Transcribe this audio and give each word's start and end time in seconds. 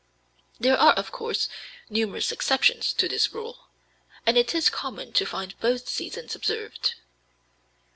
There 0.59 0.79
are, 0.79 0.93
of 0.93 1.11
course, 1.11 1.47
numerous 1.87 2.31
exceptions 2.31 2.91
to 2.93 3.07
this 3.07 3.33
rule, 3.35 3.67
and 4.25 4.35
it 4.35 4.55
is 4.55 4.67
common 4.67 5.13
to 5.13 5.27
find 5.27 5.53
both 5.59 5.87
seasons 5.87 6.33
observed. 6.33 6.95